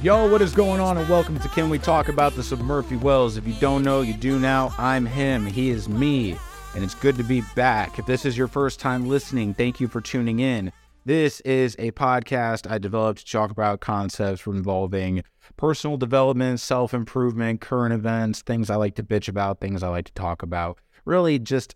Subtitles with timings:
[0.00, 0.96] Yo, what is going on?
[0.96, 3.36] And welcome to Can We Talk About This of Murphy Wells.
[3.36, 4.72] If you don't know, you do now.
[4.78, 5.44] I'm him.
[5.44, 6.36] He is me.
[6.76, 7.98] And it's good to be back.
[7.98, 10.72] If this is your first time listening, thank you for tuning in.
[11.04, 15.24] This is a podcast I developed to talk about concepts involving
[15.56, 20.04] personal development, self improvement, current events, things I like to bitch about, things I like
[20.04, 20.78] to talk about.
[21.06, 21.74] Really, just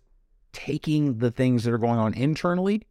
[0.53, 2.83] taking the things that are going on internally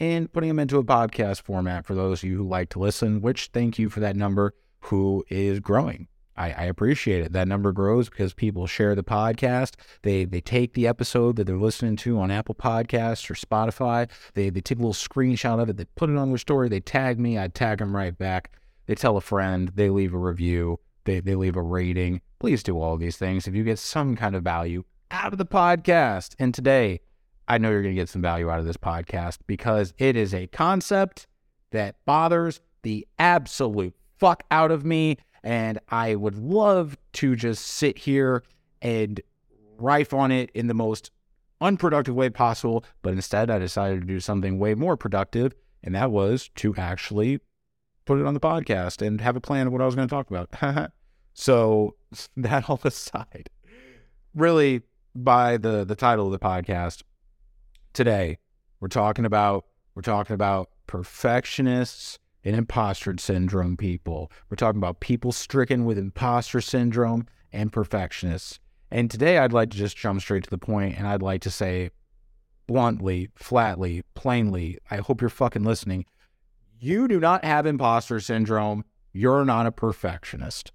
[0.00, 3.20] and putting them into a podcast format for those of you who like to listen,
[3.20, 6.08] which thank you for that number who is growing.
[6.36, 7.32] I, I, appreciate it.
[7.32, 9.74] That number grows because people share the podcast.
[10.02, 14.08] They they take the episode that they're listening to on Apple Podcasts or Spotify.
[14.34, 15.76] They they take a little screenshot of it.
[15.76, 16.68] They put it on their story.
[16.68, 17.38] They tag me.
[17.38, 18.52] I tag them right back.
[18.86, 19.72] They tell a friend.
[19.74, 20.78] They leave a review.
[21.04, 22.20] They they leave a rating.
[22.38, 25.46] Please do all these things if you get some kind of value out of the
[25.46, 26.36] podcast.
[26.38, 27.00] And today,
[27.48, 30.34] I know you're going to get some value out of this podcast because it is
[30.34, 31.26] a concept
[31.72, 35.16] that bothers the absolute fuck out of me.
[35.42, 38.42] And I would love to just sit here
[38.82, 39.20] and
[39.78, 41.10] rife on it in the most
[41.60, 42.84] unproductive way possible.
[43.02, 45.54] But instead, I decided to do something way more productive.
[45.82, 47.40] And that was to actually
[48.04, 50.14] put it on the podcast and have a plan of what I was going to
[50.14, 50.92] talk about.
[51.34, 51.94] so,
[52.36, 53.48] that all aside,
[54.34, 54.82] really,
[55.14, 57.02] by the, the title of the podcast,
[57.92, 58.38] today
[58.80, 64.32] we're talking about we're talking about perfectionists and imposter syndrome people.
[64.48, 68.58] We're talking about people stricken with imposter syndrome and perfectionists.
[68.90, 71.50] And today I'd like to just jump straight to the point and I'd like to
[71.50, 71.90] say
[72.66, 76.06] bluntly, flatly, plainly, I hope you're fucking listening.
[76.80, 78.82] You do not have imposter syndrome.
[79.12, 80.72] You're not a perfectionist.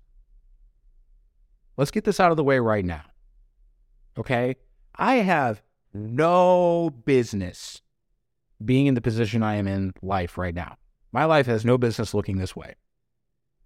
[1.75, 3.05] Let's get this out of the way right now.
[4.15, 4.57] Okay?
[4.95, 7.81] I have no business
[8.63, 10.77] being in the position I am in life right now.
[11.13, 12.73] My life has no business looking this way.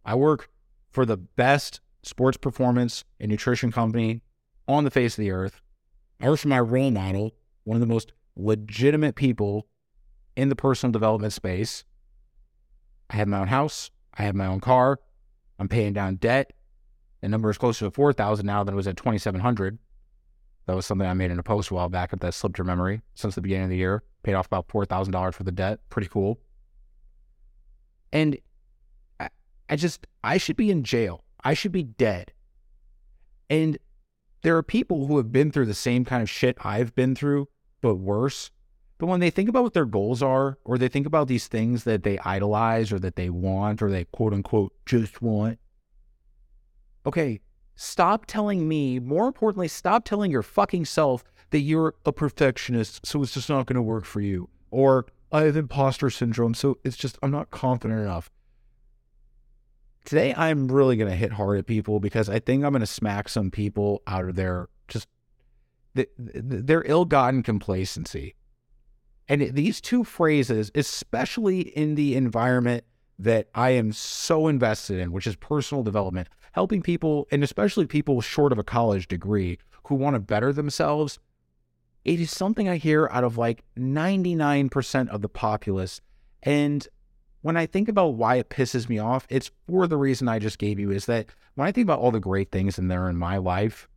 [0.03, 0.49] I work
[0.91, 4.21] for the best sports performance and nutrition company
[4.67, 5.61] on the face of the earth.
[6.19, 7.31] I work for my role model,
[7.63, 9.65] one of the most legitimate people
[10.35, 11.85] in the personal development space.
[13.09, 13.91] I have my own house.
[14.13, 14.99] I have my own car.
[15.57, 16.51] I'm paying down debt.
[17.21, 19.79] The number is closer to 4,000 now than it was at 2,700.
[20.65, 23.01] That was something I made in a post a while back that slipped your memory
[23.15, 24.03] since the beginning of the year.
[24.23, 25.79] Paid off about $4,000 for the debt.
[25.89, 26.39] Pretty cool.
[28.11, 28.37] And
[29.19, 29.29] I,
[29.69, 31.23] I just, I should be in jail.
[31.43, 32.33] I should be dead.
[33.49, 33.77] And
[34.41, 37.47] there are people who have been through the same kind of shit I've been through,
[37.81, 38.51] but worse.
[38.97, 41.83] But when they think about what their goals are, or they think about these things
[41.83, 45.59] that they idolize or that they want, or they quote unquote just want,
[47.05, 47.39] okay,
[47.75, 53.21] stop telling me, more importantly, stop telling your fucking self that you're a perfectionist, so
[53.21, 54.49] it's just not going to work for you.
[54.71, 58.31] Or I have imposter syndrome, so it's just I'm not confident enough.
[60.05, 62.87] Today, I'm really going to hit hard at people because I think I'm going to
[62.87, 65.07] smack some people out of their just
[65.93, 68.35] their ill-gotten complacency.
[69.27, 72.85] And these two phrases, especially in the environment
[73.19, 78.21] that I am so invested in, which is personal development, helping people, and especially people
[78.21, 79.57] short of a college degree
[79.87, 81.19] who want to better themselves,
[82.07, 85.99] it is something I hear out of like 99% of the populace.
[86.41, 86.87] And
[87.41, 90.57] when I think about why it pisses me off, it's for the reason I just
[90.57, 91.25] gave you is that
[91.55, 93.89] when I think about all the great things in there in my life,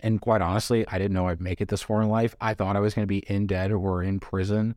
[0.00, 2.34] and quite honestly, I didn't know I'd make it this far in life.
[2.40, 4.74] I thought I was going to be in debt or in prison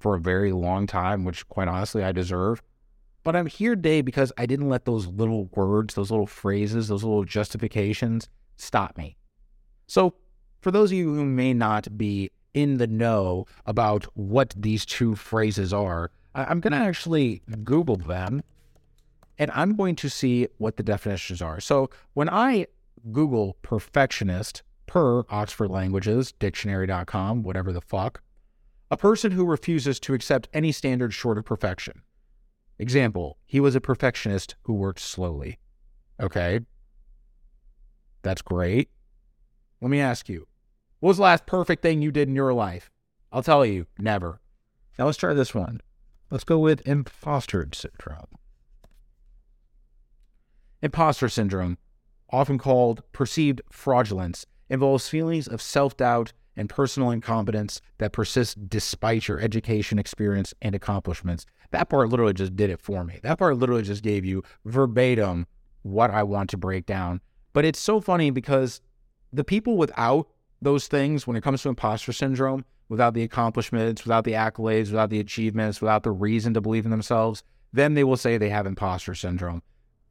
[0.00, 2.62] for a very long time, which quite honestly I deserve.
[3.22, 7.04] But I'm here today because I didn't let those little words, those little phrases, those
[7.04, 9.16] little justifications stop me.
[9.86, 10.14] So
[10.64, 15.14] for those of you who may not be in the know about what these two
[15.14, 18.42] phrases are, I'm going to actually Google them
[19.38, 21.60] and I'm going to see what the definitions are.
[21.60, 22.66] So when I
[23.12, 28.22] Google perfectionist per Oxford Languages, dictionary.com, whatever the fuck,
[28.90, 32.00] a person who refuses to accept any standard short of perfection.
[32.78, 35.58] Example, he was a perfectionist who worked slowly.
[36.18, 36.60] Okay.
[38.22, 38.88] That's great.
[39.82, 40.46] Let me ask you
[41.04, 42.90] what was the last perfect thing you did in your life?
[43.30, 44.40] I'll tell you, never.
[44.98, 45.82] Now let's try this one.
[46.30, 48.38] Let's go with imposter syndrome.
[50.80, 51.76] Imposter syndrome,
[52.30, 59.28] often called perceived fraudulence, involves feelings of self doubt and personal incompetence that persist despite
[59.28, 61.44] your education, experience, and accomplishments.
[61.70, 63.20] That part literally just did it for me.
[63.22, 65.48] That part literally just gave you verbatim
[65.82, 67.20] what I want to break down.
[67.52, 68.80] But it's so funny because
[69.34, 70.28] the people without
[70.64, 75.10] those things when it comes to imposter syndrome without the accomplishments, without the accolades, without
[75.10, 78.66] the achievements, without the reason to believe in themselves, then they will say they have
[78.66, 79.62] imposter syndrome.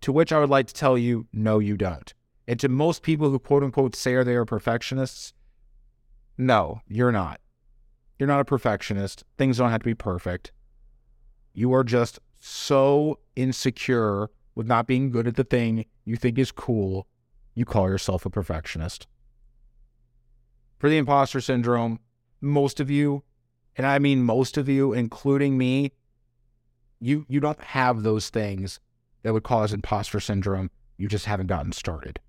[0.01, 2.13] To which I would like to tell you, no, you don't.
[2.47, 5.33] And to most people who quote unquote say they are perfectionists,
[6.38, 7.39] no, you're not.
[8.19, 9.23] You're not a perfectionist.
[9.38, 10.51] Things don't have to be perfect.
[11.53, 16.51] You are just so insecure with not being good at the thing you think is
[16.51, 17.07] cool,
[17.55, 19.07] you call yourself a perfectionist.
[20.83, 22.01] For the imposter syndrome,
[22.41, 23.24] most of you,
[23.77, 25.94] and I mean most of you, including me,
[27.00, 28.81] you you don't have those things
[29.21, 30.69] that would cause imposter syndrome.
[30.97, 32.19] You just haven't gotten started.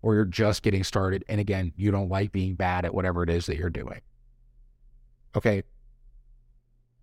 [0.00, 1.22] Or you're just getting started.
[1.28, 4.00] And again, you don't like being bad at whatever it is that you're doing.
[5.36, 5.62] Okay.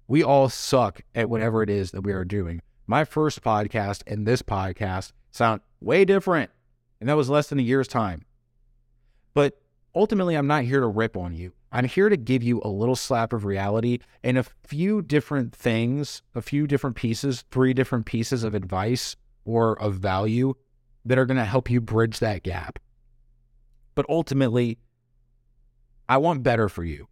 [0.08, 2.64] We all suck at whatever it is that we are doing.
[2.88, 6.50] My first podcast and this podcast sound way different.
[7.00, 8.26] And that was less than a year's time.
[9.36, 9.62] But
[9.96, 11.54] ultimately, I'm not here to rip on you.
[11.72, 16.22] I'm here to give you a little slap of reality and a few different things,
[16.34, 20.54] a few different pieces, three different pieces of advice or of value
[21.06, 22.80] that are going to help you bridge that gap.
[23.94, 24.80] But ultimately,
[26.08, 27.08] I want better for you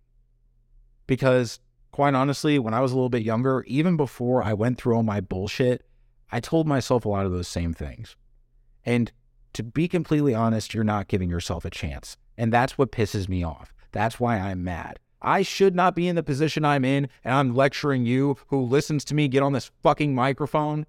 [1.08, 1.60] because
[1.94, 5.04] quite honestly, when I was a little bit younger, even before I went through all
[5.04, 5.86] my bullshit,
[6.32, 8.18] I told myself a lot of those same things.
[8.84, 9.12] And
[9.54, 12.18] to be completely honest, you're not giving yourself a chance.
[12.38, 13.74] And that's what pisses me off.
[13.92, 15.00] That's why I'm mad.
[15.22, 19.06] I should not be in the position I'm in, and I'm lecturing you who listens
[19.06, 20.86] to me get on this fucking microphone.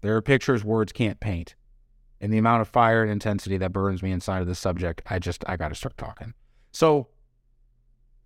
[0.00, 1.54] There are pictures words can't paint
[2.20, 5.18] and the amount of fire and intensity that burns me inside of this subject, I
[5.18, 6.34] just, I got to start talking.
[6.72, 7.08] So,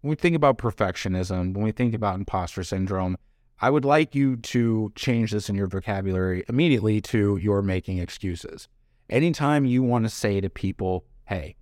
[0.01, 3.17] when we think about perfectionism, when we think about imposter syndrome,
[3.61, 8.69] I would like you to change this in your vocabulary immediately to you're making excuses.
[9.09, 11.57] Anytime you want to say to people, hey,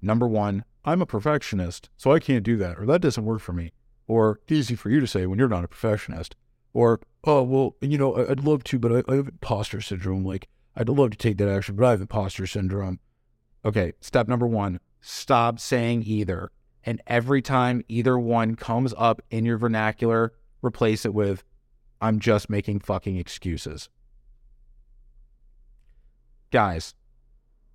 [0.00, 3.52] number one, I'm a perfectionist, so I can't do that, or that doesn't work for
[3.52, 3.72] me,
[4.06, 6.36] or easy for you to say when you're not a perfectionist,
[6.72, 10.24] or, oh, well, you know, I'd love to, but I, I have imposter syndrome.
[10.24, 12.98] Like, I'd love to take that action, but I have imposter syndrome.
[13.64, 16.50] Okay, step number one stop saying either.
[16.84, 20.32] And every time either one comes up in your vernacular,
[20.64, 21.44] replace it with,
[22.00, 23.88] I'm just making fucking excuses.
[26.50, 26.94] Guys,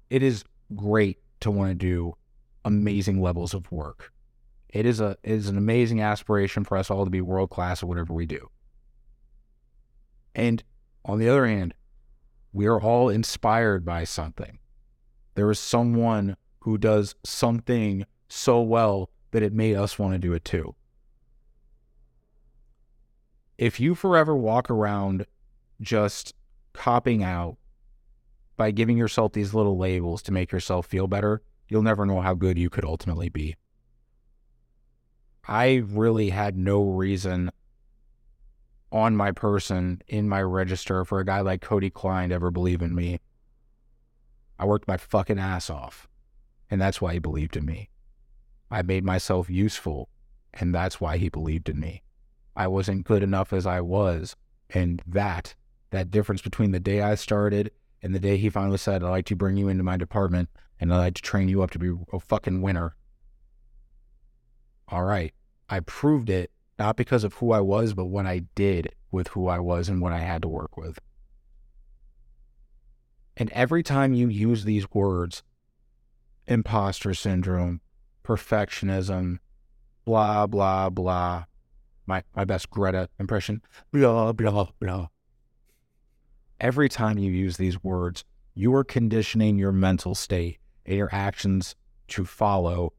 [0.10, 0.44] it is
[0.76, 2.14] great to want to do
[2.66, 4.12] amazing levels of work.
[4.70, 7.82] It is a it is an amazing aspiration for us all to be world class
[7.82, 8.50] at whatever we do.
[10.36, 10.64] And
[11.04, 11.74] on the other hand,
[12.54, 14.60] we are all inspired by something.
[15.36, 20.34] There is someone who does something so well that it made us want to do
[20.34, 20.76] it too.
[23.60, 25.26] If you forever walk around
[25.82, 26.34] just
[26.72, 27.58] copping out
[28.56, 32.36] by giving yourself these little labels to make yourself feel better, you'll never know how
[32.36, 33.58] good you could ultimately be.
[35.46, 37.52] I really had no reason
[38.94, 42.82] on my person in my register for a guy like Cody Klein to ever believe
[42.82, 43.20] in me.
[44.58, 46.08] I worked my fucking ass off,
[46.72, 47.90] and that's why he believed in me.
[48.72, 50.08] I made myself useful,
[50.54, 52.04] and that's why he believed in me.
[52.60, 54.36] I wasn't good enough as I was,
[54.70, 55.56] and that,
[55.92, 57.72] that difference between the day I started
[58.02, 60.94] and the day he finally said, I'd like to bring you into my department and
[60.94, 62.98] I'd like to train you up to be a fucking winner.
[64.90, 65.34] All right.
[65.70, 69.48] I proved it not because of who I was, but what I did with who
[69.48, 71.00] I was and what I had to work with.
[73.38, 75.44] And every time you use these words,
[76.46, 77.80] imposter syndrome,
[78.22, 79.40] perfectionism,
[80.04, 81.46] blah, blah, blah,
[82.10, 83.62] my, my best Greta impression,
[83.94, 85.08] blah, blah, blah.
[86.60, 91.76] Every time you use these words, you are conditioning your mental state and your actions
[92.10, 92.92] to follow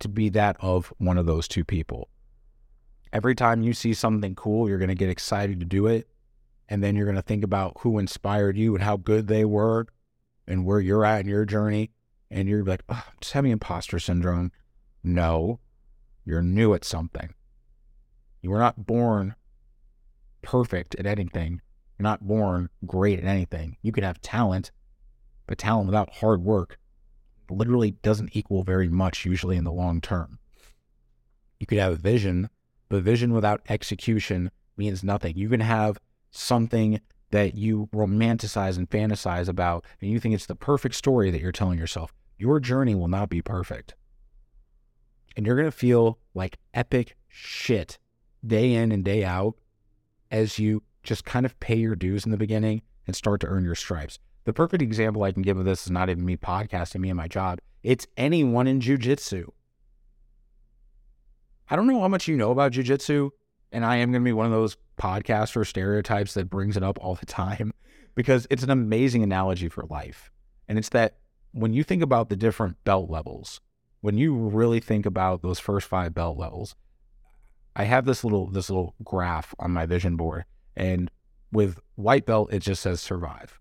[0.00, 2.08] to be that of one of those two people
[3.16, 6.06] every time you see something cool, you're going to get excited to do it.
[6.68, 9.86] And then you're going to think about who inspired you and how good they were
[10.46, 11.92] and where you're at in your journey.
[12.30, 14.52] And you're like, oh, just having imposter syndrome.
[15.02, 15.60] No,
[16.24, 17.32] you're new at something.
[18.46, 19.34] You were not born
[20.40, 21.60] perfect at anything.
[21.98, 23.76] You're not born great at anything.
[23.82, 24.70] You can have talent,
[25.48, 26.78] but talent without hard work
[27.50, 30.38] literally doesn't equal very much, usually in the long term.
[31.58, 32.48] You could have a vision,
[32.88, 35.36] but vision without execution means nothing.
[35.36, 35.98] You can have
[36.30, 37.00] something
[37.32, 41.50] that you romanticize and fantasize about, and you think it's the perfect story that you're
[41.50, 42.14] telling yourself.
[42.38, 43.96] Your journey will not be perfect.
[45.36, 47.98] And you're going to feel like epic shit
[48.44, 49.54] day in and day out
[50.30, 53.64] as you just kind of pay your dues in the beginning and start to earn
[53.64, 54.18] your stripes.
[54.44, 57.16] The perfect example I can give of this is not even me podcasting, me and
[57.16, 57.58] my job.
[57.82, 59.48] It's anyone in jujitsu.
[61.68, 63.30] I don't know how much you know about jujitsu,
[63.72, 66.98] And I am going to be one of those podcaster stereotypes that brings it up
[67.00, 67.72] all the time
[68.14, 70.30] because it's an amazing analogy for life.
[70.68, 71.16] And it's that
[71.52, 73.60] when you think about the different belt levels,
[74.00, 76.76] when you really think about those first five belt levels,
[77.78, 81.10] I have this little this little graph on my vision board, and
[81.52, 83.60] with white belt it just says survive.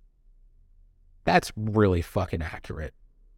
[1.25, 2.93] That's really fucking accurate.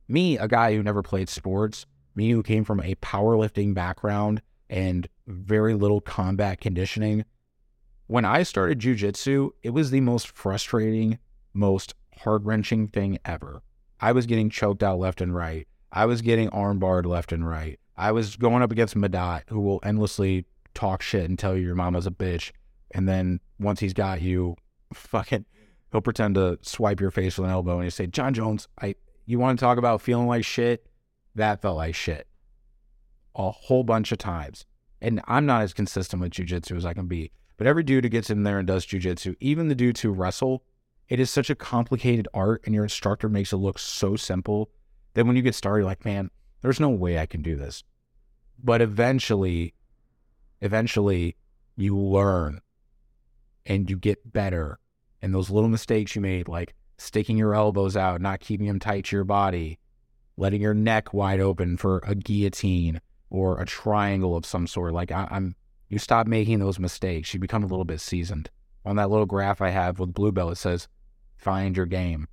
[0.07, 5.09] Me, a guy who never played sports, me who came from a powerlifting background and
[5.25, 7.25] very little combat conditioning,
[8.05, 11.17] when I started jujitsu, it was the most frustrating,
[11.53, 13.63] most heart wrenching thing ever.
[13.99, 15.67] I was getting choked out left and right.
[15.91, 17.79] I was getting armbarred left and right.
[17.97, 20.45] I was going up against Madat, who will endlessly
[20.77, 22.51] talk shit and tell you your mama's a bitch.
[22.91, 24.55] And then once he's got you,
[24.93, 25.45] fucking,
[25.91, 28.95] he'll pretend to swipe your face with an elbow and you say, Jon Jones, I,
[29.25, 30.87] you want to talk about feeling like shit?
[31.35, 32.27] That felt like shit
[33.37, 34.65] a whole bunch of times.
[34.99, 37.31] And I'm not as consistent with jujitsu as I can be.
[37.55, 40.63] But every dude who gets in there and does jujitsu, even the dudes who wrestle,
[41.07, 44.69] it is such a complicated art and your instructor makes it look so simple
[45.13, 46.29] that when you get started, you're like, man,
[46.61, 47.83] there's no way I can do this.
[48.61, 49.73] But eventually,
[50.61, 51.35] eventually
[51.75, 52.61] you learn
[53.65, 54.79] and you get better.
[55.21, 59.05] And those little mistakes you made, like sticking your elbows out, not keeping them tight
[59.05, 59.79] to your body,
[60.37, 64.93] letting your neck wide open for a guillotine or a triangle of some sort.
[64.93, 65.55] Like I, am
[65.89, 67.33] you stop making those mistakes.
[67.33, 68.49] You become a little bit seasoned.
[68.85, 70.87] On that little graph I have with Blue Belt, it says,
[71.35, 72.27] find your game.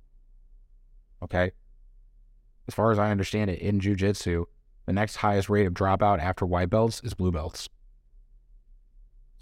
[1.21, 1.51] Okay?
[2.67, 4.45] As far as I understand it, in jujitsu,
[4.85, 7.69] the next highest rate of dropout after white belts is blue belts.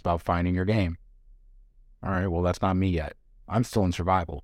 [0.03, 0.97] About finding your game.
[2.03, 3.13] All right, well, that's not me yet.
[3.47, 4.43] I'm still in survival.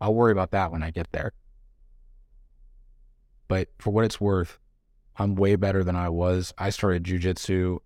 [0.00, 1.32] I'll worry about that when I get there.
[3.46, 4.58] But for what it's worth,
[5.16, 6.52] I'm way better than I was.
[6.58, 7.78] I started jujitsu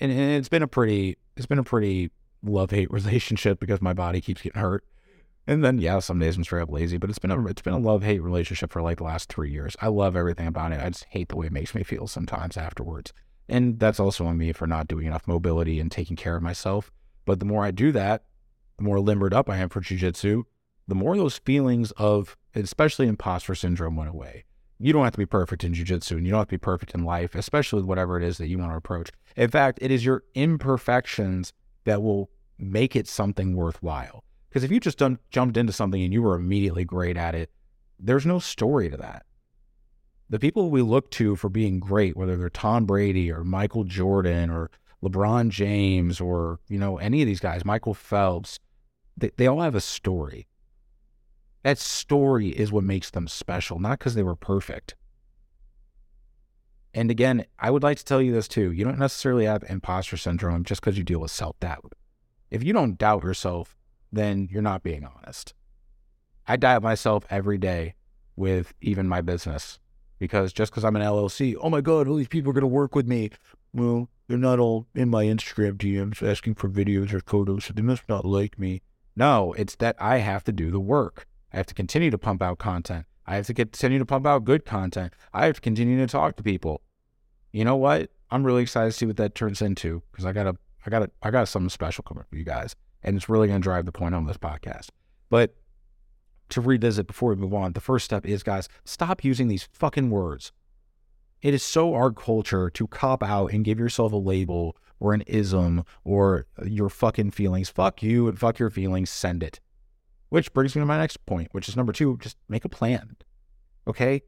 [0.00, 2.10] and, and it's been a pretty it's been a pretty
[2.42, 4.84] love hate relationship because my body keeps getting hurt.
[5.48, 7.74] And then yeah, some days I'm straight up lazy, but it's been a it's been
[7.74, 9.76] a love hate relationship for like the last three years.
[9.80, 10.80] I love everything about it.
[10.80, 13.12] I just hate the way it makes me feel sometimes afterwards.
[13.48, 16.90] And that's also on me for not doing enough mobility and taking care of myself.
[17.24, 18.24] But the more I do that,
[18.76, 20.44] the more limbered up I am for jujitsu,
[20.88, 24.44] the more those feelings of especially imposter syndrome went away
[24.78, 26.94] you don't have to be perfect in jujitsu and you don't have to be perfect
[26.94, 29.10] in life, especially with whatever it is that you want to approach.
[29.36, 31.52] In fact, it is your imperfections
[31.84, 34.24] that will make it something worthwhile.
[34.48, 37.50] Because if you just done, jumped into something and you were immediately great at it,
[37.98, 39.24] there's no story to that.
[40.28, 44.50] The people we look to for being great, whether they're Tom Brady or Michael Jordan
[44.50, 44.70] or
[45.02, 48.58] LeBron James or, you know, any of these guys, Michael Phelps,
[49.16, 50.48] they, they all have a story.
[51.62, 54.94] That story is what makes them special, not because they were perfect.
[56.92, 58.72] And again, I would like to tell you this too.
[58.72, 61.92] You don't necessarily have imposter syndrome just because you deal with self doubt.
[62.50, 63.76] If you don't doubt yourself,
[64.12, 65.54] then you're not being honest.
[66.46, 67.94] I doubt myself every day
[68.34, 69.78] with even my business
[70.18, 72.68] because just because I'm an LLC, oh my God, all these people are going to
[72.68, 73.30] work with me.
[73.72, 77.82] Well, they're not all in my Instagram DMs asking for videos or photos, so they
[77.82, 78.82] must not like me.
[79.14, 81.26] No, it's that I have to do the work.
[81.52, 83.06] I have to continue to pump out content.
[83.26, 85.12] I have to continue to pump out good content.
[85.32, 86.82] I have to continue to talk to people.
[87.52, 88.10] You know what?
[88.30, 91.02] I'm really excited to see what that turns into because I got a, I got
[91.02, 93.86] a, I got something special coming for you guys, and it's really going to drive
[93.86, 94.88] the point home this podcast.
[95.30, 95.54] But
[96.50, 100.10] to revisit before we move on, the first step is, guys, stop using these fucking
[100.10, 100.52] words.
[101.42, 105.22] It is so our culture to cop out and give yourself a label or an
[105.26, 107.68] ism or your fucking feelings.
[107.68, 109.10] Fuck you and fuck your feelings.
[109.10, 109.60] Send it.
[110.28, 113.16] Which brings me to my next point, which is number two just make a plan.
[113.86, 114.22] Okay?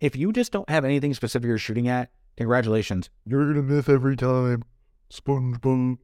[0.00, 3.10] If you just don't have anything specific you're shooting at, congratulations.
[3.26, 4.64] You're going to miss every time.
[5.10, 5.98] SpongeBob.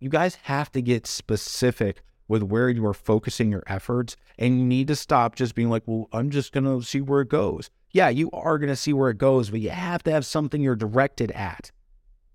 [0.00, 4.64] You guys have to get specific with where you are focusing your efforts, and you
[4.64, 7.70] need to stop just being like, well, I'm just going to see where it goes.
[7.90, 10.60] Yeah, you are going to see where it goes, but you have to have something
[10.60, 11.70] you're directed at.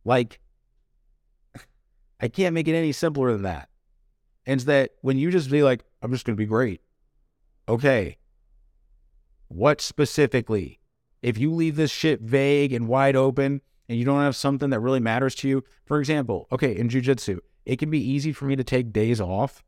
[0.06, 0.40] Like,
[2.20, 3.70] I can't make it any simpler than that.
[4.46, 6.82] And it's that when you just be like, I'm just going to be great.
[7.68, 8.18] Okay.
[9.50, 10.80] What specifically?
[11.22, 14.80] If you leave this shit vague and wide open and you don't have something that
[14.80, 18.56] really matters to you, for example, okay, in jujitsu, it can be easy for me
[18.56, 19.64] to take days off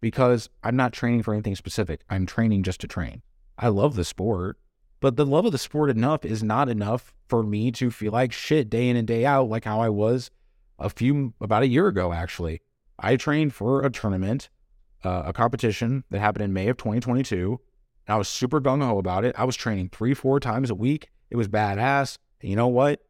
[0.00, 2.00] because I'm not training for anything specific.
[2.08, 3.22] I'm training just to train.
[3.58, 4.58] I love the sport,
[5.00, 8.32] but the love of the sport enough is not enough for me to feel like
[8.32, 10.30] shit day in and day out, like how I was
[10.78, 12.60] a few, about a year ago, actually.
[12.98, 14.48] I trained for a tournament,
[15.04, 17.60] uh, a competition that happened in May of 2022.
[18.06, 19.34] And I was super gung ho about it.
[19.38, 21.10] I was training three, four times a week.
[21.30, 22.18] It was badass.
[22.40, 23.00] And you know what?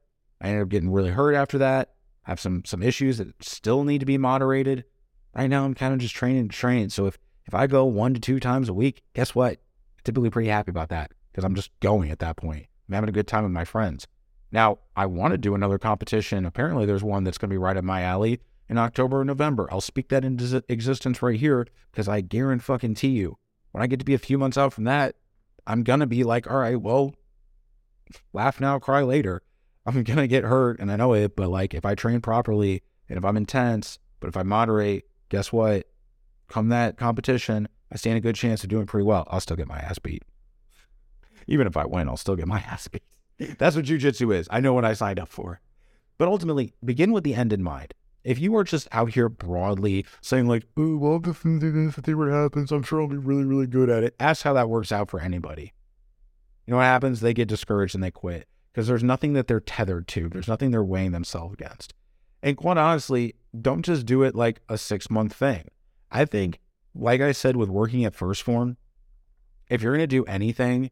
[0.40, 1.94] I ended up getting really hurt after that.
[2.26, 4.84] I have some some issues that still need to be moderated.
[5.34, 6.90] Right now, I'm kind of just training to train.
[6.90, 9.52] So if if I go one to two times a week, guess what?
[9.52, 12.66] I'm typically pretty happy about that because I'm just going at that point.
[12.88, 14.06] I'm having a good time with my friends.
[14.52, 16.44] Now, I want to do another competition.
[16.44, 19.68] Apparently, there's one that's going to be right up my alley in October or November.
[19.70, 23.36] I'll speak that into existence right here because I guarantee you,
[23.72, 25.16] when I get to be a few months out from that,
[25.66, 27.14] I'm going to be like, all right, well,
[28.32, 29.42] laugh now, cry later.
[29.86, 32.82] I'm going to get hurt and I know it, but like if I train properly
[33.08, 35.86] and if I'm intense, but if I moderate, guess what?
[36.48, 39.26] Come that competition, I stand a good chance of doing pretty well.
[39.30, 40.22] I'll still get my ass beat.
[41.46, 43.02] Even if I win, I'll still get my ass beat.
[43.58, 44.48] That's what jujitsu is.
[44.50, 45.60] I know what I signed up for.
[46.18, 47.94] But ultimately, begin with the end in mind.
[48.22, 52.28] If you are just out here broadly saying like, "Oh, well, I'll just see what
[52.28, 52.70] happens.
[52.70, 55.20] I'm sure I'll be really, really good at it." Ask how that works out for
[55.20, 55.72] anybody.
[56.66, 57.20] You know what happens?
[57.20, 60.28] They get discouraged and they quit because there's nothing that they're tethered to.
[60.28, 61.94] There's nothing they're weighing themselves against.
[62.42, 65.68] And quite honestly, don't just do it like a six month thing.
[66.10, 66.60] I think,
[66.94, 68.76] like I said, with working at 1st Phorm,
[69.68, 70.90] if you're going to do anything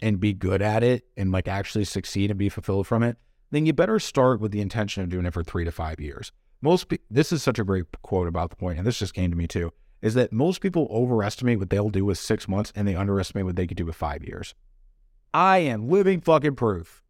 [0.00, 3.16] and be good at it and like actually succeed and be fulfilled from it,
[3.50, 6.32] then you better start with the intention of doing it for three to five years.
[6.62, 9.30] Most pe- this is such a great quote about the point, and this just came
[9.30, 12.86] to me too, is that most people overestimate what they'll do with six months and
[12.86, 14.54] they underestimate what they could do with five years.
[15.34, 17.02] I am living fucking proof.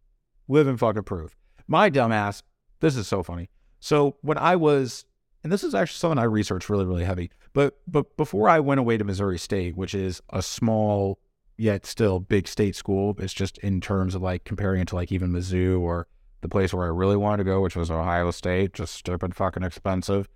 [0.49, 1.37] Living fucking proof.
[1.67, 2.43] My dumbass,
[2.81, 3.49] this is so funny.
[3.79, 5.05] So when I was,
[5.43, 8.81] and this is actually something I researched really, really heavy, but but before I went
[8.81, 11.19] away to Missouri State, which is a small
[11.57, 15.13] yet still big state school, it's just in terms of like comparing it to like
[15.13, 16.07] even Mizzou or
[16.41, 19.63] the place where I really wanted to go, which was Ohio State, just stupid fucking
[19.63, 20.29] expensive.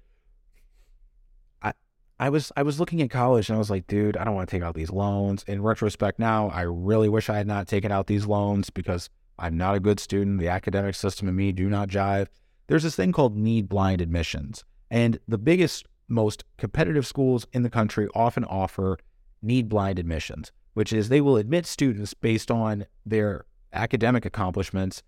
[1.62, 1.72] I
[2.18, 4.48] I was I was looking at college and I was like, dude, I don't want
[4.48, 5.44] to take out these loans.
[5.46, 9.56] In retrospect now, I really wish I had not taken out these loans because I'm
[9.56, 10.38] not a good student.
[10.38, 12.28] The academic system and me do not jive.
[12.66, 14.64] There's this thing called need blind admissions.
[14.90, 18.98] And the biggest, most competitive schools in the country often offer
[19.42, 25.02] need blind admissions, which is they will admit students based on their academic accomplishments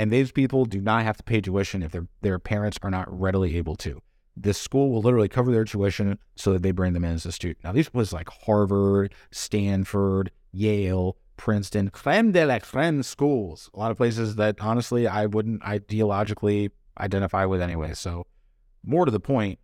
[0.00, 3.06] and these people do not have to pay tuition if their their parents are not
[3.10, 4.00] readily able to.
[4.34, 7.32] This school will literally cover their tuition so that they bring them in as a
[7.32, 7.62] student.
[7.64, 13.70] Now, these was like Harvard, Stanford, Yale, Princeton, creme de la creme schools.
[13.72, 17.94] A lot of places that honestly I wouldn't ideologically identify with anyway.
[17.94, 18.26] So,
[18.84, 19.58] more to the point,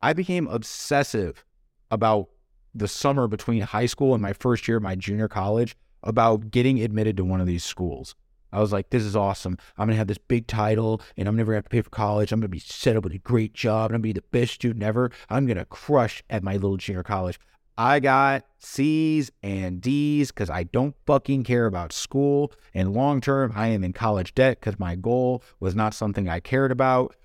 [0.00, 1.44] I became obsessive
[1.90, 2.30] about
[2.74, 6.80] the summer between high school and my first year of my junior college about getting
[6.80, 8.14] admitted to one of these schools.
[8.50, 9.58] I was like, this is awesome.
[9.76, 11.82] I'm going to have this big title and I'm never going to have to pay
[11.82, 12.32] for college.
[12.32, 13.90] I'm going to be set up with a great job.
[13.90, 15.10] and I'm going to be the best student ever.
[15.28, 17.38] I'm going to crush at my little junior college.
[17.78, 22.52] I got C's and D's because I don't fucking care about school.
[22.74, 26.40] And long term, I am in college debt because my goal was not something I
[26.40, 27.16] cared about.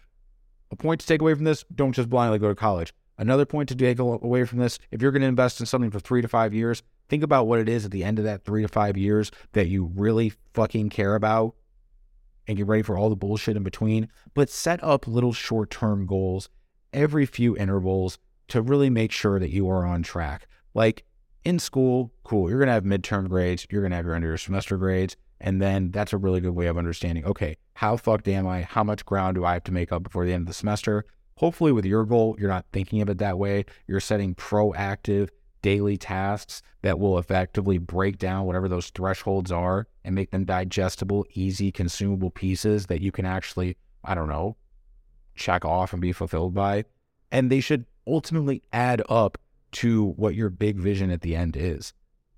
[0.72, 2.94] A point to take away from this don't just blindly go to college.
[3.18, 6.00] Another point to take away from this if you're going to invest in something for
[6.00, 8.62] three to five years, Think about what it is at the end of that three
[8.62, 11.56] to five years that you really fucking care about
[12.48, 14.10] and get ready for all the bullshit in between.
[14.34, 16.50] But set up little short term goals
[16.92, 18.18] every few intervals
[18.50, 20.48] to really make sure that you are on track.
[20.74, 21.06] Like
[21.44, 24.24] in school, cool, you're going to have midterm grades, you're going to have your end
[24.24, 25.16] of your semester grades.
[25.42, 28.62] And then that's a really good way of understanding okay, how fucked am I?
[28.62, 31.06] How much ground do I have to make up before the end of the semester?
[31.36, 33.66] Hopefully, with your goal, you're not thinking of it that way.
[33.88, 35.30] You're setting proactive,
[35.62, 41.26] daily tasks that will effectively break down whatever those thresholds are and make them digestible,
[41.34, 44.58] easy, consumable pieces that you can actually, I don't know,
[45.36, 46.86] check off and be fulfilled by.
[47.32, 49.38] And they should ultimately add up
[49.74, 51.94] to what your big vision at the end is.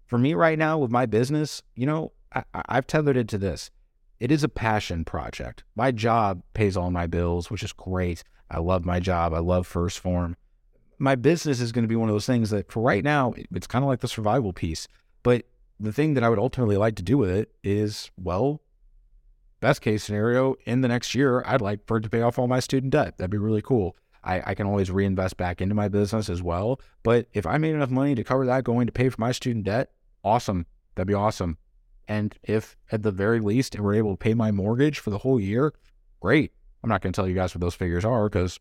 [0.05, 3.71] For me right now with my business, you know, I, I've tethered it to this.
[4.19, 5.63] It is a passion project.
[5.75, 8.23] My job pays all my bills, which is great.
[8.49, 9.33] I love my job.
[9.33, 10.37] I love 1st Phorm
[10.99, 13.67] my business is going to be one of those things that for right now, it's
[13.67, 14.87] kind of like the survival piece.
[15.23, 15.45] But
[15.79, 18.61] the thing that I would ultimately like to do with it is, well,
[19.59, 22.47] best case scenario, in the next year, I'd like for it to pay off all
[22.47, 23.17] my student debt.
[23.17, 23.95] That'd be really cool.
[24.25, 26.81] I, I can always reinvest back into my business as well.
[27.03, 29.65] But if I made enough money to cover that going to pay for my student
[29.65, 29.91] debt,
[30.23, 30.65] awesome.
[30.95, 31.57] That'd be awesome.
[32.07, 35.39] And if at the very least we're able to pay my mortgage for the whole
[35.39, 35.73] year,
[36.19, 36.53] great.
[36.83, 38.59] I'm not going to tell you guys what those figures are because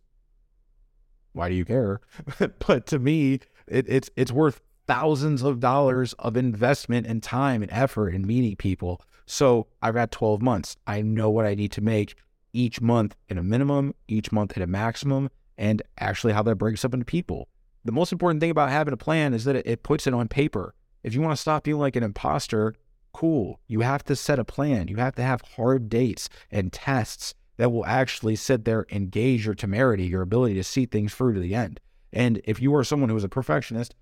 [1.33, 2.01] why do you care?
[2.67, 7.73] but to me, it, it's it's worth thousands of dollars of investment and time and
[7.73, 9.03] effort in meeting people.
[9.27, 10.77] So I've got 12 months.
[10.87, 12.17] I know what I need to make
[12.53, 16.85] each month at a minimum, each month at a maximum, and actually how that breaks
[16.85, 17.49] up into people.
[17.85, 20.75] The most important thing about having a plan is that it, puts it on paper.
[21.03, 22.75] If you want to stop feeling like an imposter,
[23.13, 23.61] cool.
[23.67, 24.89] You have to set a plan.
[24.89, 29.45] You have to have hard dates and tests that will actually sit there and gauge
[29.45, 31.79] your temerity, your ability to see things through to the end.
[32.13, 33.95] And if you are someone who is a perfectionist,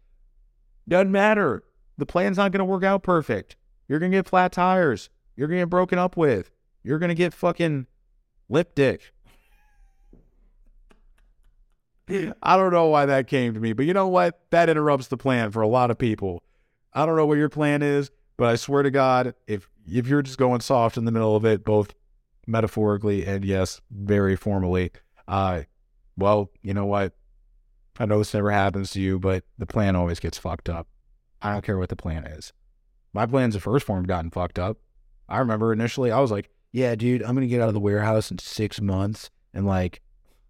[0.88, 1.64] doesn't matter.
[1.98, 3.56] The plan's not going to work out perfect.
[3.88, 5.10] You're going to get flat tires.
[5.36, 6.50] You're going to get broken up with.
[6.82, 7.86] You're going to get fucking
[8.48, 9.12] lip dick.
[12.42, 14.40] I don't know why that came to me, but you know what?
[14.50, 16.42] That interrupts the plan for a lot of people.
[16.92, 20.22] I don't know what your plan is, but I swear to God, if if you're
[20.22, 21.94] just going soft in the middle of it, both
[22.46, 24.90] metaphorically and yes, very formally,
[25.26, 25.62] uh,
[26.16, 27.14] well, you know what?
[27.98, 30.86] I know this never happens to you, but the plan always gets fucked up.
[31.40, 32.52] I don't care what the plan is.
[33.12, 34.78] My plans of 1st Phorm gotten fucked up.
[35.28, 38.30] I remember initially I was like, yeah, dude, I'm gonna get out of the warehouse
[38.30, 40.00] in six months and like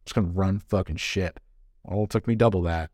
[0.05, 1.39] just gonna run fucking shit.
[1.85, 2.91] Well, it took me double that.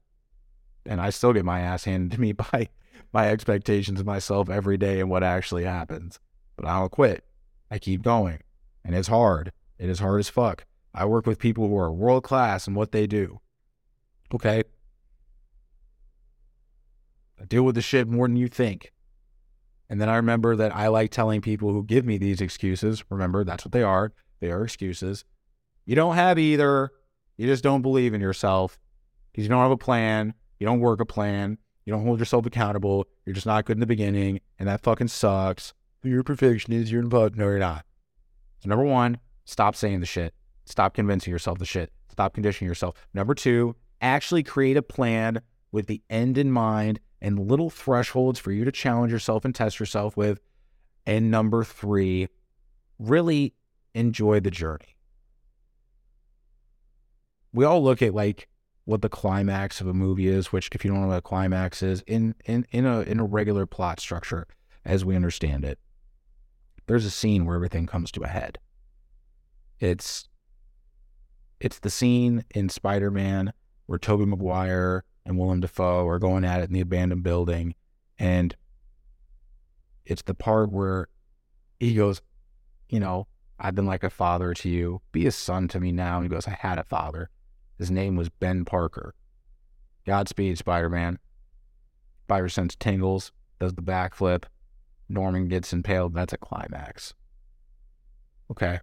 [0.87, 2.68] And I still get my ass handed to me by
[3.12, 6.18] my expectations of myself every day and what actually happens.
[6.57, 7.24] But I don't quit.
[7.70, 8.40] I keep going.
[8.85, 9.53] And it's hard.
[9.79, 10.64] It is hard as fuck.
[10.94, 13.40] I work with people who are world class in what they do.
[14.35, 14.64] Okay.
[17.40, 18.92] I deal with the shit more than you think.
[19.88, 23.44] And then I remember that I like telling people who give me these excuses, remember,
[23.44, 24.12] that's what they are.
[24.40, 25.24] They are excuses.
[25.87, 26.90] You don't have either.
[27.38, 28.79] You just don't believe in yourself
[29.31, 30.35] because you don't have a plan.
[30.59, 31.57] You don't work a plan.
[31.85, 33.07] You don't hold yourself accountable.
[33.24, 34.40] You're just not good in the beginning.
[34.59, 35.72] And that fucking sucks.
[36.03, 36.90] You're a perfectionist.
[36.90, 37.37] You're in bud.
[37.37, 37.87] No, you're not.
[38.59, 40.35] So, number one, stop saying the shit.
[40.66, 41.92] Stop convincing yourself the shit.
[42.11, 42.96] Stop conditioning yourself.
[43.14, 48.51] Number two, actually create a plan with the end in mind and little thresholds for
[48.51, 50.40] you to challenge yourself and test yourself with.
[51.07, 52.29] And number three,
[52.98, 53.55] really
[53.94, 54.97] enjoy the journey.
[57.58, 58.46] We all look at like
[58.84, 61.82] what the climax of a movie is, which if you don't know what a climax
[61.82, 64.46] is, in in in a in a regular plot structure
[64.84, 65.80] as we understand it,
[66.86, 68.60] there's a scene where everything comes to a head.
[69.80, 70.28] It's
[71.58, 73.52] it's the scene in Spider-Man
[73.86, 77.74] where Tobey Maguire and Willem Dafoe are going at it in the abandoned building.
[78.20, 78.54] And
[80.04, 81.08] it's the part where
[81.80, 82.22] he goes,
[82.88, 83.26] You know,
[83.58, 85.00] I've been like a father to you.
[85.10, 86.18] Be a son to me now.
[86.18, 87.30] And he goes, I had a father.
[87.78, 89.14] His name was Ben Parker.
[90.06, 91.18] Godspeed, Spider Man.
[92.24, 94.44] Spider sense tingles, does the backflip.
[95.08, 96.14] Norman gets impaled.
[96.14, 97.14] That's a climax.
[98.50, 98.80] Okay.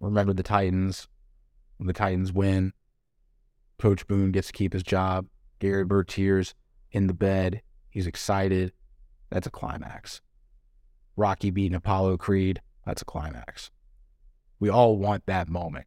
[0.00, 1.08] Remember the Titans.
[1.78, 2.74] The Titans win,
[3.78, 5.26] Coach Boone gets to keep his job.
[5.58, 6.54] Gary Bertier's
[6.92, 7.62] in the bed.
[7.88, 8.72] He's excited.
[9.30, 10.20] That's a climax.
[11.16, 12.60] Rocky beating Apollo Creed.
[12.84, 13.70] That's a climax.
[14.58, 15.86] We all want that moment.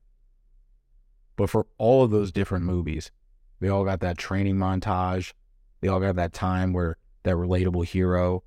[1.35, 3.11] But for all of those different movies,
[3.59, 5.33] they all got that training montage.
[5.81, 8.43] They all got that time where that relatable hero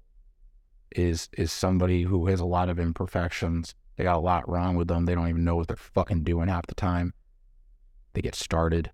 [0.92, 3.74] is is somebody who has a lot of imperfections.
[3.96, 5.06] They got a lot wrong with them.
[5.06, 7.14] They don't even know what they're fucking doing half the time.
[8.12, 8.90] They get started.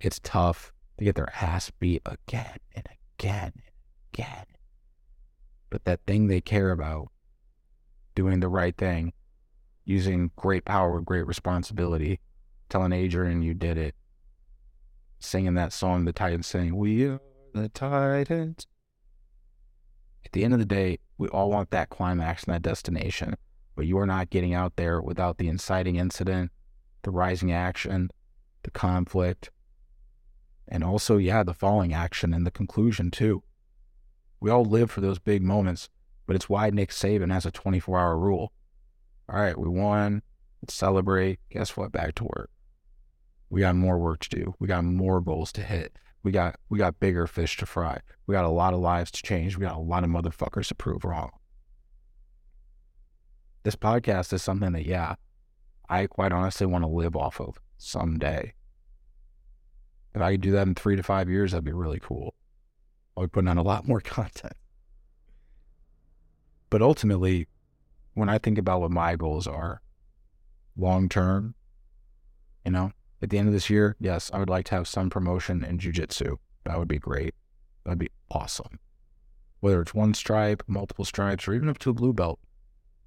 [0.00, 0.72] It's tough.
[0.96, 2.86] They get their ass beat again and
[3.18, 3.72] again and
[4.12, 4.46] again.
[5.70, 7.08] But that thing they care about,
[8.14, 9.12] doing the right thing,
[9.84, 12.20] using great power with great responsibility,
[12.72, 13.94] telling Adrian you did it,
[15.18, 17.20] singing that song the Titans sing, We are
[17.52, 18.66] the Titans.
[20.24, 23.36] At the end of the day, we all want that climax and that destination,
[23.76, 26.50] but you are not getting out there without the inciting incident,
[27.02, 28.08] the rising action,
[28.62, 29.50] the conflict,
[30.66, 33.42] and also, yeah, the falling action and the conclusion too.
[34.40, 35.90] We all live for those big moments,
[36.26, 38.50] but it's why Nick Saban has a 24 hour rule.
[39.28, 40.22] All right, we won.
[40.62, 41.38] Let's celebrate.
[41.50, 41.92] Guess what?
[41.92, 42.48] Back to work.
[43.52, 44.54] We got more work to do.
[44.60, 45.98] We got more goals to hit.
[46.22, 48.00] We got we got bigger fish to fry.
[48.26, 49.58] We got a lot of lives to change.
[49.58, 51.32] We got a lot of motherfuckers to prove wrong.
[53.62, 55.16] This podcast is something that, yeah,
[55.86, 58.54] I quite honestly want to live off of someday.
[60.14, 62.34] If I could do that in three to five years, that'd be really cool.
[63.18, 64.54] I'll be putting on a lot more content.
[66.70, 67.48] But ultimately,
[68.14, 69.82] when I think about what my goals are
[70.74, 71.54] long term,
[72.64, 75.08] you know, at the end of this year, yes, I would like to have some
[75.08, 76.36] promotion in jujitsu.
[76.64, 77.34] That would be great.
[77.84, 78.80] That'd be awesome.
[79.60, 82.40] Whether it's one stripe, multiple stripes, or even up to a blue belt.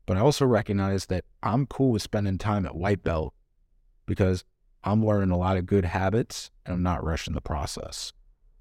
[0.06, 3.34] But I also recognize that I'm cool with spending time at white belt
[4.06, 4.46] because
[4.84, 8.14] I'm learning a lot of good habits and I'm not rushing the process.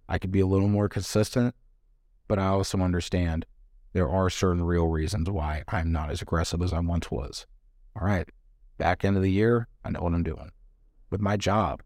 [0.09, 1.55] I could be a little more consistent,
[2.27, 3.47] but I also understand
[3.93, 7.47] there are certain real reasons why I'm not as aggressive as I once was.
[7.95, 8.29] All right,
[8.77, 10.51] back end of the year, I know what I'm doing.
[11.15, 11.81] With my job,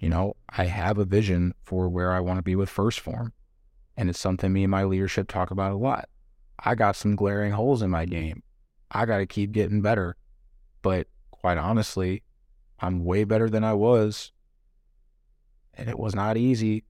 [0.00, 3.32] you know, I have a vision for where I want to be with 1st Phorm.
[3.96, 6.08] And it's something me and my leadership talk about a lot.
[6.58, 8.42] I got some glaring holes in my game.
[8.90, 10.16] I got to keep getting better.
[10.82, 12.24] But quite honestly,
[12.80, 14.32] I'm way better than I was.
[15.74, 16.82] And it was not easy.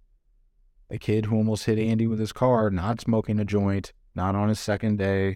[0.89, 4.49] The kid who almost hit Andy with his car, not smoking a joint, not on
[4.49, 5.33] his second day.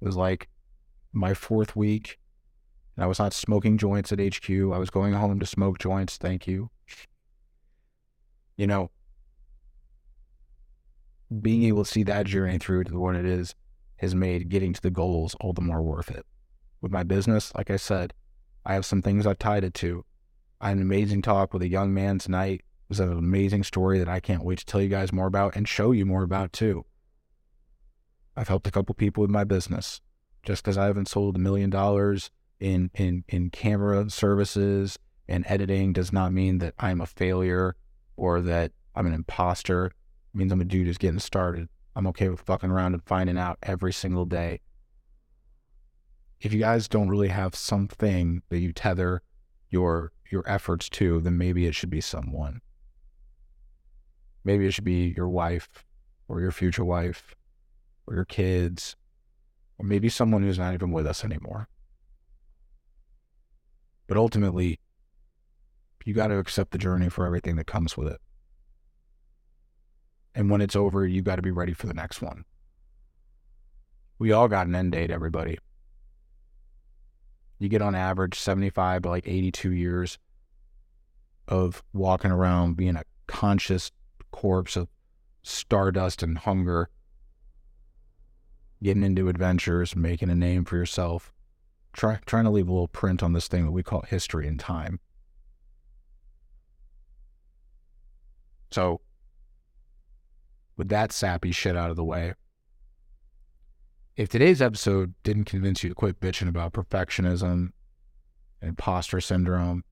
[0.00, 0.48] It was like
[1.12, 2.20] my fourth week.
[2.96, 4.50] And I was not smoking joints at HQ.
[4.50, 6.16] I was going home to smoke joints.
[6.16, 6.70] Thank you.
[8.56, 8.90] You know,
[11.42, 13.54] being able to see that journey through to what it is
[13.96, 16.24] has made getting to the goals all the more worth it.
[16.80, 18.14] With my business, like I said,
[18.64, 20.04] I have some things I've tied it to.
[20.60, 22.60] I had an amazing talk with a young man tonight.
[22.60, 25.56] It was an amazing story that I can't wait to tell you guys more about
[25.56, 26.84] and show you more about too.
[28.36, 30.00] I've helped a couple people with my business.
[30.42, 35.92] Just because I haven't sold a million dollars in, in, in camera services and editing
[35.92, 37.76] does not mean that I'm a failure
[38.16, 39.86] or that I'm an imposter.
[39.86, 39.92] It
[40.34, 41.68] means I'm a dude who's getting started.
[41.94, 44.60] I'm okay with fucking around and finding out every single day.
[46.40, 49.22] If you guys don't really have something that you tether
[49.70, 52.60] your your efforts to, then maybe it should be someone.
[54.44, 55.84] Maybe it should be your wife
[56.28, 57.34] or your future wife
[58.06, 58.96] or your kids
[59.78, 61.68] or maybe someone who's not even with us anymore.
[64.06, 64.78] But ultimately,
[66.04, 68.20] you got to accept the journey for everything that comes with it.
[70.34, 72.44] And when it's over, you got to be ready for the next one.
[74.18, 75.58] We all got an end date, everybody.
[77.58, 80.18] You get on average 75 to like 82 years
[81.48, 83.90] of walking around being a conscious
[84.30, 84.88] corpse of
[85.42, 86.90] stardust and hunger,
[88.82, 91.32] getting into adventures, making a name for yourself,
[91.96, 94.60] try, trying to leave a little print on this thing that we call history and
[94.60, 95.00] time.
[98.70, 99.00] So,
[100.76, 102.34] with that sappy shit out of the way,
[104.16, 107.70] if today's episode didn't convince you to quit bitching about perfectionism
[108.60, 109.84] and imposter syndrome,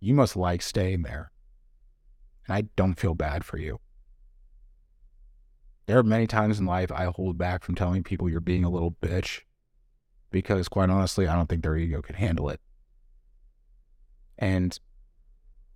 [0.00, 1.30] you must like staying there.
[2.46, 3.78] And I don't feel bad for you.
[5.86, 8.70] There are many times in life I hold back from telling people you're being a
[8.70, 9.40] little bitch
[10.30, 12.60] because, quite honestly, I don't think their ego can handle it.
[14.38, 14.78] And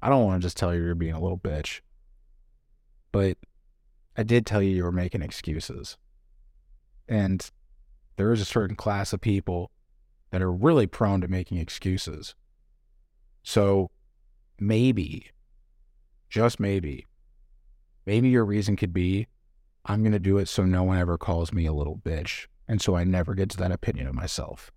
[0.00, 1.80] I don't want to just tell you you're being a little bitch,
[3.10, 3.38] but
[4.16, 5.96] I did tell you you were making excuses.
[7.08, 7.50] And
[8.16, 9.70] there is a certain class of people
[10.30, 12.34] that are really prone to making excuses.
[13.42, 13.90] So
[14.58, 15.30] maybe,
[16.28, 17.06] just maybe,
[18.06, 19.26] maybe your reason could be
[19.84, 22.46] I'm going to do it so no one ever calls me a little bitch.
[22.72, 24.72] And so I never get to that opinion of myself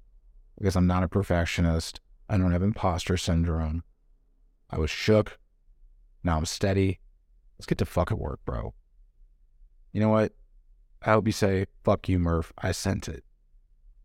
[0.58, 2.02] because I'm not a perfectionist.
[2.28, 3.86] I don't have imposter syndrome.
[4.70, 5.40] I was shook.
[6.22, 7.00] Now I'm steady.
[7.58, 8.74] Let's get to fucking work, bro.
[9.94, 10.34] You know what?
[11.04, 12.52] I hope you say, fuck you, Murph.
[12.58, 13.24] I sent it.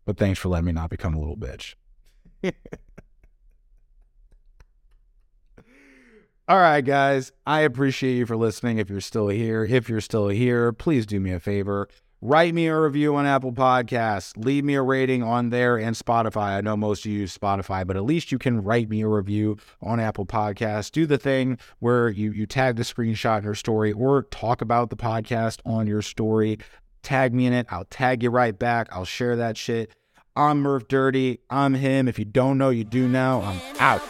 [0.05, 1.75] But thanks for letting me not become a little bitch.
[6.49, 7.33] All right, guys.
[7.45, 8.79] I appreciate you for listening.
[8.79, 11.89] If you're still here, if you're still here, please do me a favor.
[12.23, 14.37] Write me a review on Apple Podcasts.
[14.37, 16.59] Leave me a rating on there and Spotify.
[16.59, 19.09] I know most of you use Spotify, but at least you can write me a
[19.09, 20.91] review on Apple Podcasts.
[20.91, 24.91] Do the thing where you, you tag the screenshot in your story or talk about
[24.91, 26.59] the podcast on your story.
[27.03, 27.67] Tag me in it.
[27.71, 28.89] I'll tag you right back.
[28.93, 29.91] I'll share that shit.
[30.37, 31.41] I'm Murph Dirty.
[31.49, 32.07] I'm him.
[32.07, 33.41] If you don't know, you do now.
[33.41, 34.03] I'm out.